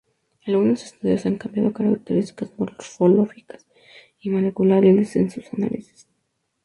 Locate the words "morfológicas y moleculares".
2.57-5.15